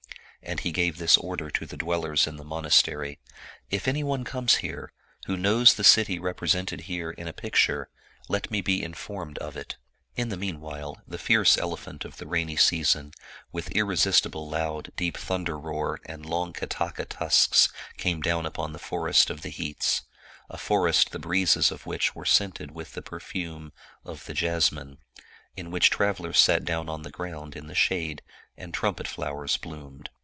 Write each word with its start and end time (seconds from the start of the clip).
And 0.43 0.61
he 0.61 0.71
gave 0.71 0.97
this 0.97 1.17
order 1.19 1.51
to 1.51 1.67
the 1.67 1.77
dwellers 1.77 2.25
in 2.25 2.35
the 2.37 2.43
monastery," 2.43 3.19
If 3.69 3.87
anyone 3.87 4.23
comes 4.23 4.55
here, 4.55 4.91
who 5.27 5.37
knows 5.37 5.75
the 5.75 5.83
city 5.83 6.17
represented 6.17 6.81
here 6.81 7.11
in 7.11 7.27
a 7.27 7.31
picture, 7.31 7.89
let 8.27 8.49
me 8.49 8.59
be 8.59 8.81
in 8.83 8.95
formed 8.95 9.37
of 9.37 9.55
it." 9.55 9.77
In 10.15 10.29
the 10.29 10.35
meanwhile 10.35 10.99
the 11.07 11.19
fierce 11.19 11.59
elephant 11.59 12.05
of 12.05 12.17
the 12.17 12.25
rainy 12.25 12.55
season 12.57 13.13
with 13.51 13.69
irresistible 13.73 14.49
loud 14.49 14.91
deep 14.95 15.15
thunder 15.15 15.59
roar 15.59 16.01
and 16.07 16.25
long 16.25 16.53
ketaka 16.53 17.05
tusks 17.07 17.69
came 17.97 18.19
down 18.19 18.47
upon 18.47 18.73
the 18.73 18.79
forest 18.79 19.29
of 19.29 19.43
the 19.43 19.49
heats, 19.49 20.01
a 20.49 20.57
forest 20.57 21.11
the 21.11 21.19
breezes 21.19 21.71
of 21.71 21.85
which 21.85 22.15
were 22.15 22.25
scented 22.25 22.71
with 22.71 22.93
the 22.93 23.03
perfume 23.03 23.73
of 24.03 24.25
the 24.25 24.33
jas 24.33 24.71
mine, 24.71 24.97
in 25.55 25.69
which 25.69 25.91
travelers 25.91 26.39
sat 26.39 26.65
down 26.65 26.89
on 26.89 27.03
the 27.03 27.11
ground 27.11 27.55
in 27.55 27.67
the 27.67 27.75
shade, 27.75 28.23
and 28.57 28.73
trumpet 28.73 29.07
flowers 29.07 29.55
bloomed. 29.55 30.09